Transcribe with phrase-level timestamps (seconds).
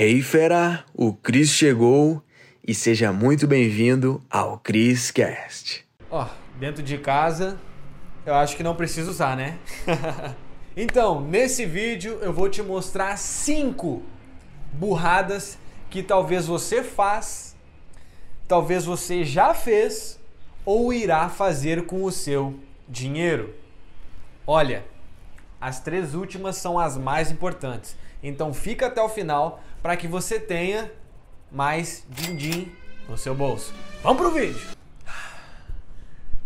[0.00, 2.22] Hey fera, o Cris chegou
[2.64, 5.84] e seja muito bem-vindo ao Cris Cast.
[6.08, 6.24] Ó,
[6.56, 7.58] dentro de casa,
[8.24, 9.58] eu acho que não preciso usar, né?
[10.76, 14.04] então, nesse vídeo eu vou te mostrar cinco
[14.72, 15.58] burradas
[15.90, 17.56] que talvez você faz,
[18.46, 20.20] talvez você já fez
[20.64, 22.54] ou irá fazer com o seu
[22.88, 23.52] dinheiro.
[24.46, 24.84] Olha,
[25.60, 27.96] as três últimas são as mais importantes.
[28.22, 30.90] Então fica até o final para que você tenha
[31.50, 32.72] mais din-din
[33.08, 33.72] no seu bolso.
[34.02, 34.78] Vamos pro vídeo!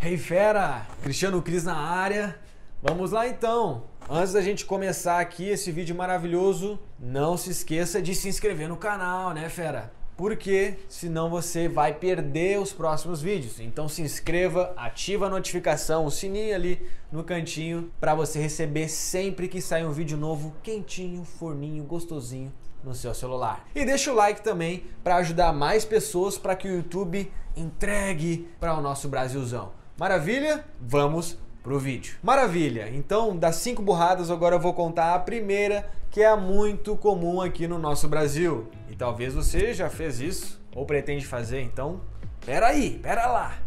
[0.01, 2.37] Hey fera, Cristiano Cris na área.
[2.83, 3.85] Vamos lá então.
[4.11, 8.77] Antes da gente começar aqui esse vídeo maravilhoso, não se esqueça de se inscrever no
[8.77, 9.93] canal, né, fera?
[10.23, 13.59] Porque senão você vai perder os próximos vídeos.
[13.59, 19.49] Então se inscreva, ativa a notificação, o sininho ali no cantinho para você receber sempre
[19.49, 22.53] que sair um vídeo novo, quentinho, forninho, gostosinho
[22.85, 23.67] no seu celular.
[23.75, 28.79] E deixa o like também para ajudar mais pessoas para que o YouTube entregue para
[28.79, 29.73] o nosso Brasilzão.
[29.99, 30.65] Maravilha?
[30.81, 32.17] Vamos pro vídeo.
[32.23, 32.89] Maravilha!
[32.93, 37.69] Então, das cinco burradas, agora eu vou contar a primeira, que é muito comum aqui
[37.69, 38.69] no nosso Brasil.
[38.91, 42.01] E talvez você já fez isso ou pretende fazer, então,
[42.45, 43.59] pera aí, pera lá.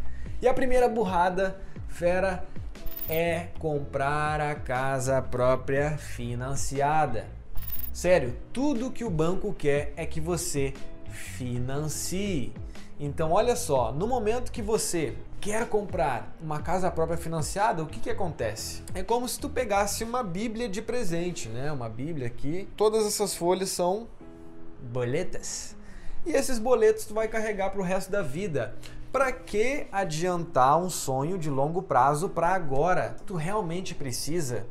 [0.42, 2.46] E a primeira burrada, fera,
[3.08, 7.28] é comprar a casa própria financiada.
[7.94, 10.74] Sério, tudo que o banco quer é que você
[11.10, 12.52] financie.
[13.00, 15.16] Então, olha só, no momento que você
[15.46, 18.82] quer comprar uma casa própria financiada, o que, que acontece?
[18.96, 21.72] É como se tu pegasse uma Bíblia de presente, né?
[21.72, 22.68] Uma Bíblia aqui.
[22.76, 24.08] Todas essas folhas são
[24.92, 25.76] boletas.
[26.26, 28.76] E esses boletos tu vai carregar para o resto da vida.
[29.12, 33.16] Para que adiantar um sonho de longo prazo para agora?
[33.28, 34.66] Tu realmente precisa?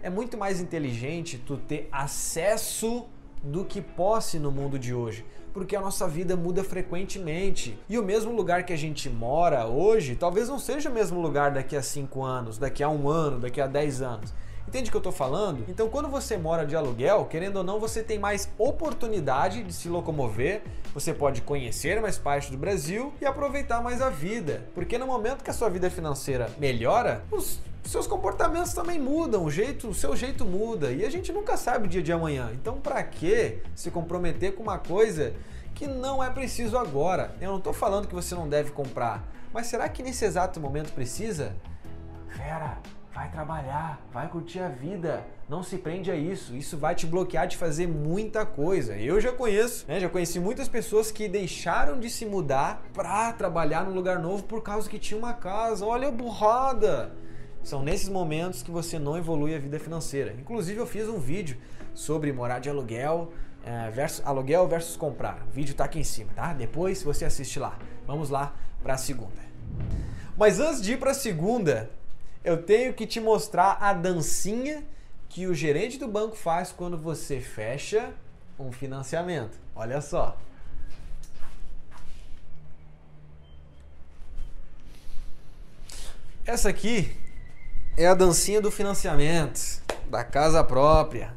[0.00, 3.04] É muito mais inteligente tu ter acesso
[3.42, 7.78] do que posse no mundo de hoje, porque a nossa vida muda frequentemente.
[7.88, 11.50] E o mesmo lugar que a gente mora hoje, talvez não seja o mesmo lugar
[11.50, 14.32] daqui a 5 anos, daqui a um ano, daqui a 10 anos.
[14.68, 15.64] Entende o que eu estou falando?
[15.68, 19.88] Então, quando você mora de aluguel, querendo ou não, você tem mais oportunidade de se
[19.88, 20.62] locomover,
[20.94, 24.62] você pode conhecer mais parte do Brasil e aproveitar mais a vida.
[24.72, 29.50] Porque no momento que a sua vida financeira melhora, os seus comportamentos também mudam, o
[29.50, 32.50] jeito, o seu jeito muda e a gente nunca sabe o dia de amanhã.
[32.52, 35.34] Então, para que se comprometer com uma coisa
[35.74, 37.34] que não é preciso agora?
[37.40, 40.92] Eu não estou falando que você não deve comprar, mas será que nesse exato momento
[40.92, 41.54] precisa?
[42.28, 42.78] Fera,
[43.12, 45.24] vai trabalhar, vai curtir a vida.
[45.48, 46.54] Não se prende a isso.
[46.54, 48.96] Isso vai te bloquear de fazer muita coisa.
[48.96, 49.98] Eu já conheço, né?
[49.98, 54.62] Já conheci muitas pessoas que deixaram de se mudar para trabalhar num lugar novo por
[54.62, 55.84] causa que tinha uma casa.
[55.84, 57.12] Olha a burrada.
[57.62, 60.32] São nesses momentos que você não evolui a vida financeira.
[60.32, 61.56] Inclusive, eu fiz um vídeo
[61.94, 63.32] sobre morar de aluguel,
[63.64, 65.46] é, versus, aluguel versus comprar.
[65.48, 66.52] O vídeo está aqui em cima, tá?
[66.54, 67.78] Depois você assiste lá.
[68.06, 69.50] Vamos lá para a segunda.
[70.36, 71.90] Mas antes de ir para a segunda,
[72.42, 74.82] eu tenho que te mostrar a dancinha
[75.28, 78.12] que o gerente do banco faz quando você fecha
[78.58, 79.58] um financiamento.
[79.74, 80.36] Olha só.
[86.44, 87.14] Essa aqui
[88.02, 91.36] é a dancinha do financiamento, da casa própria.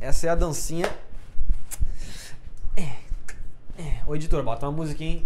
[0.00, 0.88] Essa é a dancinha.
[2.74, 2.88] É,
[3.78, 4.00] é.
[4.06, 5.22] O editor, bota uma musiquinha.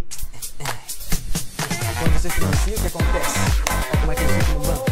[1.97, 3.39] Quando você financia, o que acontece?
[3.69, 4.85] Olha como é que ele fica no banco.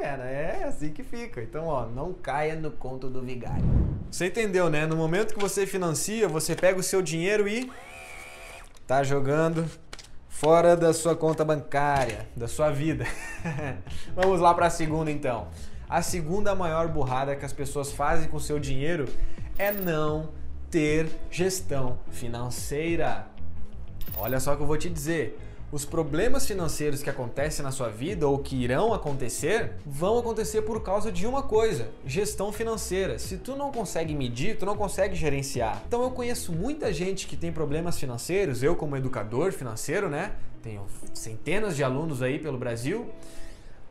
[0.00, 0.22] É velho.
[0.22, 1.42] É assim que fica.
[1.42, 3.64] Então, ó, não caia no conto do vigário.
[4.08, 4.86] Você entendeu, né?
[4.86, 7.72] No momento que você financia, você pega o seu dinheiro e
[8.86, 9.68] tá jogando
[10.38, 13.06] fora da sua conta bancária, da sua vida.
[14.14, 15.48] Vamos lá para a segunda então.
[15.88, 19.06] A segunda maior burrada que as pessoas fazem com seu dinheiro
[19.56, 20.28] é não
[20.70, 23.26] ter gestão financeira.
[24.14, 25.38] Olha só o que eu vou te dizer
[25.72, 30.82] os problemas financeiros que acontecem na sua vida ou que irão acontecer vão acontecer por
[30.82, 33.18] causa de uma coisa: gestão financeira.
[33.18, 35.82] Se tu não consegue medir, tu não consegue gerenciar.
[35.88, 40.32] Então eu conheço muita gente que tem problemas financeiros, eu como educador financeiro, né?
[40.62, 43.06] Tenho centenas de alunos aí pelo Brasil.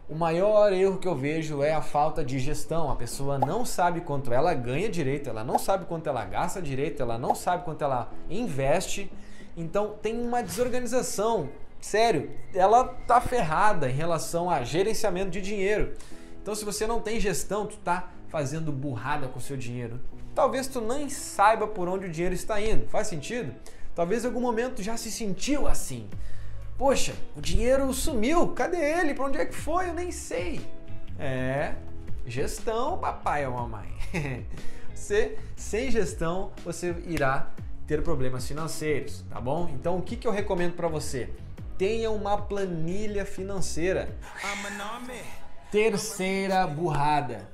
[0.07, 2.91] O maior erro que eu vejo é a falta de gestão.
[2.91, 7.01] A pessoa não sabe quanto ela ganha direito, ela não sabe quanto ela gasta direito,
[7.01, 9.11] ela não sabe quanto ela investe.
[9.57, 11.49] Então tem uma desorganização
[11.85, 15.93] sério, ela tá ferrada em relação a gerenciamento de dinheiro.
[16.41, 19.99] Então, se você não tem gestão, tu tá fazendo burrada com o seu dinheiro.
[20.33, 22.87] Talvez tu nem saiba por onde o dinheiro está indo.
[22.87, 23.53] Faz sentido?
[23.93, 26.09] Talvez em algum momento já se sentiu assim.
[26.75, 28.49] Poxa, o dinheiro sumiu.
[28.49, 29.13] Cadê ele?
[29.13, 29.89] Para onde é que foi?
[29.89, 30.59] Eu nem sei.
[31.19, 31.75] É,
[32.25, 33.95] gestão, papai ou mamãe.
[34.93, 37.51] Você, sem gestão, você irá
[37.85, 39.69] ter problemas financeiros, tá bom?
[39.69, 41.29] Então, o que, que eu recomendo para você?
[41.77, 44.07] Tenha uma planilha financeira.
[45.69, 47.49] Terceira burrada.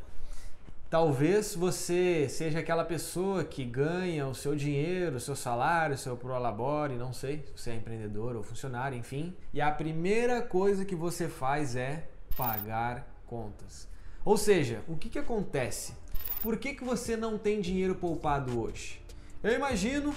[0.92, 6.18] Talvez você seja aquela pessoa que ganha o seu dinheiro, o seu salário, o seu
[6.18, 9.34] prolabore, não sei se você é empreendedor ou funcionário, enfim.
[9.54, 13.88] E a primeira coisa que você faz é pagar contas.
[14.24, 15.96] Ou seja, o que, que acontece?
[16.42, 19.02] Por que, que você não tem dinheiro poupado hoje?
[19.42, 20.14] Eu imagino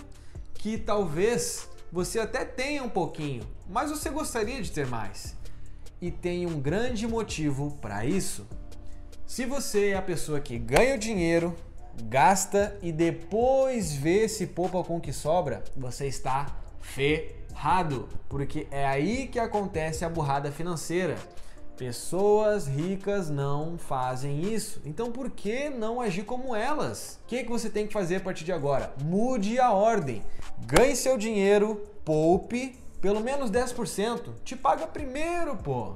[0.55, 5.37] que talvez você até tenha um pouquinho, mas você gostaria de ter mais.
[6.03, 8.49] E tem um grande motivo para isso.
[9.25, 11.55] Se você é a pessoa que ganha o dinheiro,
[12.07, 18.85] gasta e depois vê se poupa com o que sobra, você está ferrado, porque é
[18.85, 21.17] aí que acontece a burrada financeira.
[21.77, 24.81] Pessoas ricas não fazem isso.
[24.85, 27.19] Então por que não agir como elas?
[27.25, 28.95] O que, que você tem que fazer a partir de agora?
[29.03, 30.23] Mude a ordem.
[30.67, 34.31] Ganhe seu dinheiro, poupe pelo menos 10%.
[34.45, 35.95] Te paga primeiro, pô.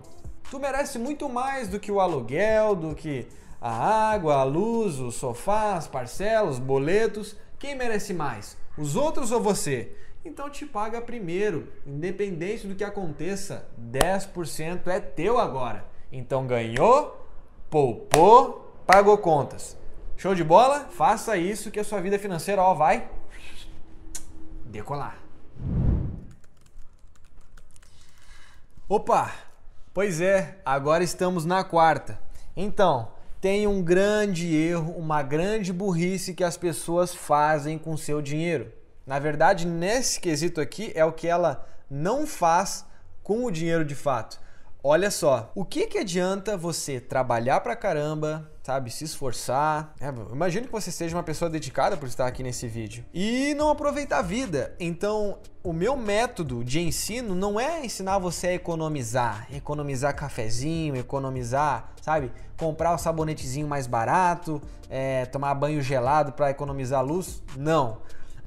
[0.50, 3.28] Tu merece muito mais do que o aluguel, do que
[3.60, 3.70] a
[4.10, 7.36] água, a luz, os sofás, parcelas, boletos.
[7.58, 8.56] Quem merece mais?
[8.76, 9.96] Os outros ou você?
[10.28, 11.72] Então te paga primeiro.
[11.86, 15.84] Independente do que aconteça, 10% é teu agora.
[16.12, 17.26] Então ganhou,
[17.70, 19.76] poupou, pagou contas.
[20.16, 20.88] Show de bola?
[20.90, 23.10] Faça isso que a sua vida financeira ó, vai
[24.66, 25.18] decolar.
[28.88, 29.32] Opa!
[29.94, 32.20] Pois é, agora estamos na quarta.
[32.56, 33.10] Então,
[33.40, 38.77] tem um grande erro, uma grande burrice que as pessoas fazem com seu dinheiro.
[39.08, 42.84] Na verdade, nesse quesito aqui é o que ela não faz
[43.22, 44.38] com o dinheiro de fato.
[44.84, 49.94] Olha só, o que, que adianta você trabalhar pra caramba, sabe, se esforçar?
[49.98, 53.70] É, imagino que você seja uma pessoa dedicada por estar aqui nesse vídeo e não
[53.70, 54.74] aproveitar a vida.
[54.78, 61.94] Então, o meu método de ensino não é ensinar você a economizar, economizar cafezinho, economizar,
[62.02, 64.60] sabe, comprar o sabonetezinho mais barato,
[64.90, 67.42] é, tomar banho gelado para economizar luz.
[67.56, 68.02] Não.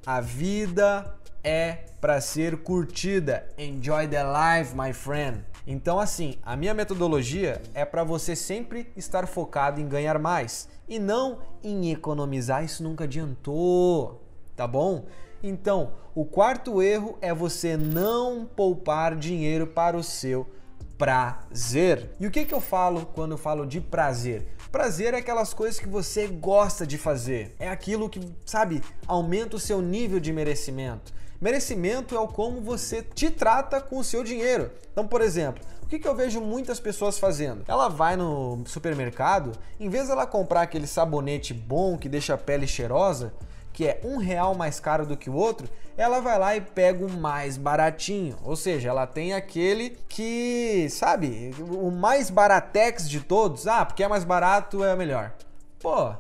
[0.06, 3.48] A vida é para ser curtida.
[3.56, 5.44] Enjoy the life, my friend.
[5.68, 10.98] Então, assim, a minha metodologia é para você sempre estar focado em ganhar mais e
[10.98, 12.64] não em economizar.
[12.64, 14.24] Isso nunca adiantou,
[14.56, 15.06] tá bom?
[15.44, 20.50] Então, o quarto erro é você não poupar dinheiro para o seu
[20.98, 22.10] prazer.
[22.20, 24.48] E o que, que eu falo quando eu falo de prazer?
[24.72, 27.54] Prazer é aquelas coisas que você gosta de fazer.
[27.60, 31.14] É aquilo que, sabe, aumenta o seu nível de merecimento.
[31.42, 34.72] Merecimento é o como você te trata com o seu dinheiro.
[34.90, 37.66] Então, por exemplo, o que, eu vejo muitas pessoas fazendo?
[37.68, 42.66] Ela vai no supermercado, em vez ela comprar aquele sabonete bom que deixa a pele
[42.66, 43.34] cheirosa,
[43.74, 47.06] que é um real mais caro do que o outro, ela vai lá e pega
[47.06, 48.38] o mais baratinho.
[48.44, 53.68] Ou seja, ela tem aquele que, sabe, o mais baratex de todos.
[53.68, 55.34] Ah, porque é mais barato é melhor.
[55.80, 56.14] Pô,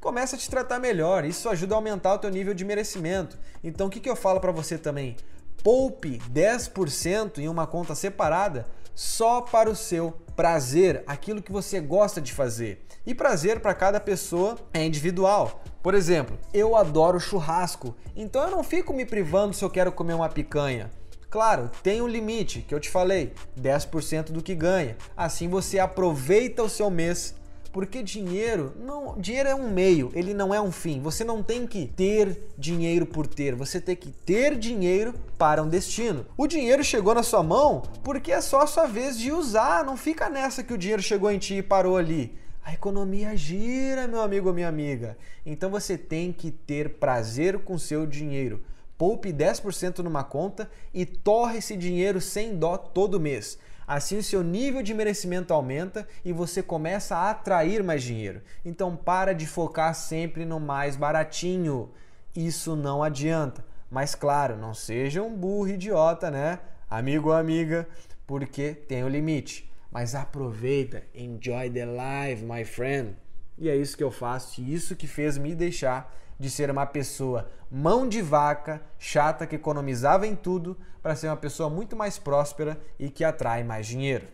[0.00, 1.24] começa a te tratar melhor.
[1.24, 3.38] Isso ajuda a aumentar o teu nível de merecimento.
[3.62, 5.16] Então, o que, que eu falo para você também?
[5.62, 12.20] Poupe 10% em uma conta separada só para o seu prazer, aquilo que você gosta
[12.20, 12.84] de fazer.
[13.06, 15.64] E prazer para cada pessoa é individual.
[15.82, 20.12] Por exemplo, eu adoro churrasco, então eu não fico me privando se eu quero comer
[20.12, 20.90] uma picanha.
[21.30, 24.96] Claro, tem um limite que eu te falei, 10% do que ganha.
[25.16, 27.34] Assim você aproveita o seu mês
[27.76, 30.98] porque dinheiro não, dinheiro é um meio, ele não é um fim.
[31.02, 35.68] Você não tem que ter dinheiro por ter, você tem que ter dinheiro para um
[35.68, 36.24] destino.
[36.38, 39.94] O dinheiro chegou na sua mão porque é só a sua vez de usar, não
[39.94, 42.38] fica nessa que o dinheiro chegou em ti e parou ali.
[42.64, 45.14] A economia gira, meu amigo ou minha amiga.
[45.44, 48.64] Então você tem que ter prazer com seu dinheiro.
[48.96, 53.58] Poupe 10% numa conta e torre esse dinheiro sem dó todo mês.
[53.86, 58.42] Assim, o seu nível de merecimento aumenta e você começa a atrair mais dinheiro.
[58.64, 61.90] Então, para de focar sempre no mais baratinho.
[62.34, 63.64] Isso não adianta.
[63.88, 66.58] Mas, claro, não seja um burro idiota, né?
[66.90, 67.86] Amigo ou amiga,
[68.26, 69.70] porque tem o limite.
[69.90, 73.16] Mas aproveita, enjoy the life, my friend.
[73.58, 76.84] E é isso que eu faço, e isso que fez me deixar de ser uma
[76.84, 82.18] pessoa mão de vaca, chata, que economizava em tudo, para ser uma pessoa muito mais
[82.18, 84.26] próspera e que atrai mais dinheiro.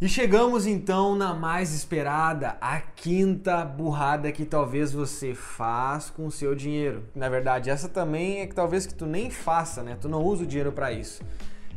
[0.00, 6.30] E chegamos então na mais esperada, a quinta burrada que talvez você faz com o
[6.30, 7.04] seu dinheiro.
[7.14, 9.98] Na verdade, essa também é que talvez que tu nem faça, né?
[10.00, 11.22] Tu não usa o dinheiro para isso.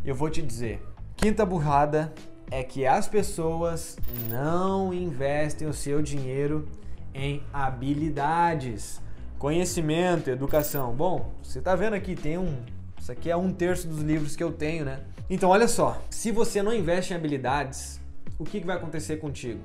[0.05, 0.81] Eu vou te dizer.
[1.17, 2.13] Quinta burrada
[2.51, 3.97] é que as pessoas
[4.29, 6.67] não investem o seu dinheiro
[7.13, 9.01] em habilidades.
[9.37, 10.93] Conhecimento, educação.
[10.93, 12.57] Bom, você tá vendo aqui, tem um.
[12.99, 15.01] Isso aqui é um terço dos livros que eu tenho, né?
[15.29, 16.01] Então, olha só.
[16.09, 17.99] Se você não investe em habilidades,
[18.39, 19.59] o que, que vai acontecer contigo?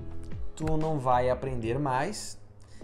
[0.57, 2.39] Tu não vai aprender mais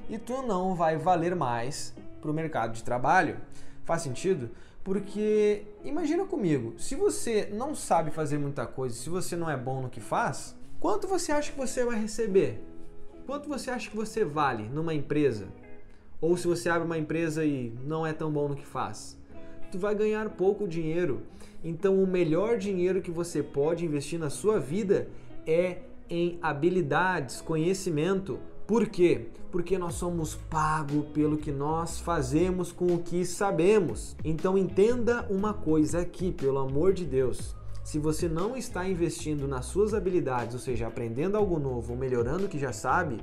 [0.09, 3.37] e tu não vai valer mais para o mercado de trabalho.
[3.85, 4.51] Faz sentido?
[4.85, 9.81] Porque imagina comigo, se você não sabe fazer muita coisa, se você não é bom
[9.81, 12.63] no que faz, quanto você acha que você vai receber?
[13.25, 15.49] Quanto você acha que você vale numa empresa?
[16.21, 19.19] Ou se você abre uma empresa e não é tão bom no que faz?
[19.73, 21.23] Tu vai ganhar pouco dinheiro.
[21.63, 25.09] Então, o melhor dinheiro que você pode investir na sua vida
[25.47, 25.79] é
[26.11, 28.39] em habilidades, conhecimento.
[28.67, 29.27] Por quê?
[29.53, 34.17] Porque nós somos pagos pelo que nós fazemos com o que sabemos.
[34.25, 37.55] Então entenda uma coisa aqui, pelo amor de Deus.
[37.85, 42.47] Se você não está investindo nas suas habilidades, ou seja, aprendendo algo novo ou melhorando
[42.47, 43.21] o que já sabe,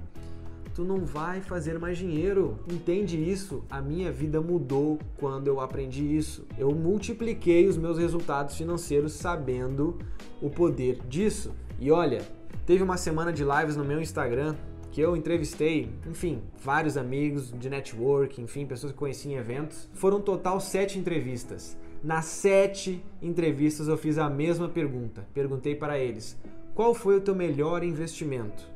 [0.76, 2.60] tu não vai fazer mais dinheiro.
[2.72, 3.64] Entende isso?
[3.68, 6.46] A minha vida mudou quando eu aprendi isso.
[6.56, 9.98] Eu multipliquei os meus resultados financeiros sabendo
[10.40, 11.52] o poder disso.
[11.80, 12.22] E olha,
[12.64, 14.56] teve uma semana de lives no meu Instagram
[14.92, 19.90] que eu entrevistei, enfim, vários amigos de network, enfim, pessoas que conheci em eventos.
[19.94, 21.78] Foram um total sete entrevistas.
[22.04, 25.26] Nas sete entrevistas eu fiz a mesma pergunta.
[25.34, 26.38] Perguntei para eles:
[26.76, 28.72] qual foi o teu melhor investimento?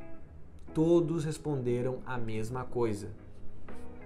[0.75, 3.10] todos responderam a mesma coisa: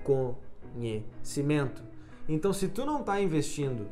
[0.03, 1.83] conhecimento.
[2.29, 3.87] Então, se tu não está investindo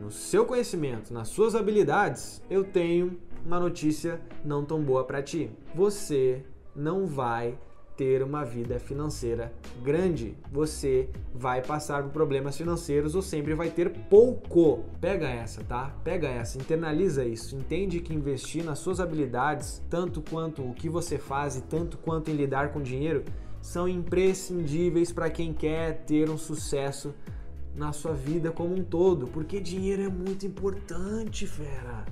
[0.00, 5.50] no seu conhecimento, nas suas habilidades, eu tenho uma notícia não tão boa para ti.
[5.74, 6.42] Você
[6.74, 7.58] não vai
[8.00, 10.34] ter uma vida financeira grande.
[10.50, 14.86] Você vai passar por problemas financeiros ou sempre vai ter pouco.
[14.98, 15.94] Pega essa, tá?
[16.02, 17.54] Pega essa, internaliza isso.
[17.54, 22.30] Entende que investir nas suas habilidades, tanto quanto o que você faz e tanto quanto
[22.30, 23.22] em lidar com dinheiro,
[23.60, 27.14] são imprescindíveis para quem quer ter um sucesso
[27.74, 32.06] na sua vida como um todo, porque dinheiro é muito importante, fera.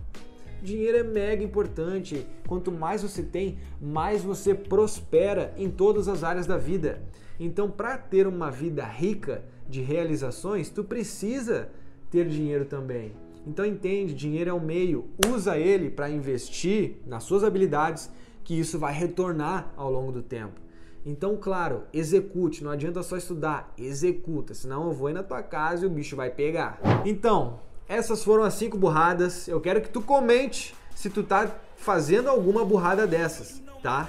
[0.62, 2.26] Dinheiro é mega importante.
[2.46, 7.02] Quanto mais você tem, mais você prospera em todas as áreas da vida.
[7.38, 11.70] Então, para ter uma vida rica de realizações, tu precisa
[12.10, 13.12] ter dinheiro também.
[13.46, 18.10] Então entende, dinheiro é um meio, usa ele para investir nas suas habilidades,
[18.44, 20.60] que isso vai retornar ao longo do tempo.
[21.06, 25.84] Então, claro, execute, não adianta só estudar, executa, senão eu vou ir na tua casa
[25.84, 26.78] e o bicho vai pegar.
[27.06, 29.48] Então, essas foram as cinco burradas.
[29.48, 34.08] Eu quero que tu comente se tu tá fazendo alguma burrada dessas, tá?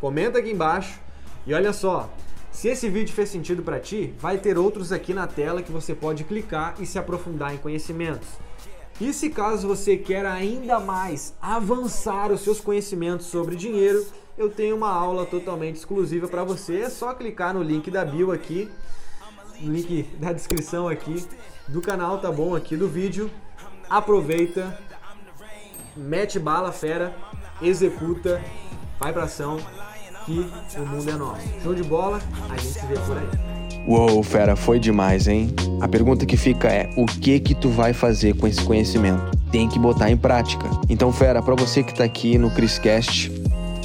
[0.00, 0.98] Comenta aqui embaixo.
[1.46, 2.10] E olha só,
[2.50, 5.94] se esse vídeo fez sentido para ti, vai ter outros aqui na tela que você
[5.94, 8.28] pode clicar e se aprofundar em conhecimentos.
[9.00, 14.04] E se caso você quer ainda mais avançar os seus conhecimentos sobre dinheiro,
[14.36, 16.80] eu tenho uma aula totalmente exclusiva para você.
[16.80, 18.68] É só clicar no link da bio aqui,
[19.62, 21.24] link da descrição aqui
[21.68, 22.54] do canal, tá bom?
[22.54, 23.30] Aqui do vídeo.
[23.88, 24.78] Aproveita,
[25.96, 27.14] mete bala, fera,
[27.60, 28.40] executa,
[28.98, 29.58] vai pra ação,
[30.24, 30.48] que
[30.78, 31.42] o mundo é nosso.
[31.62, 33.50] Show de bola, a gente se vê por aí.
[33.88, 35.54] Uou, fera, foi demais, hein?
[35.80, 39.36] A pergunta que fica é: o que que tu vai fazer com esse conhecimento?
[39.50, 40.68] Tem que botar em prática.
[40.88, 43.32] Então, fera, para você que tá aqui no Criscast,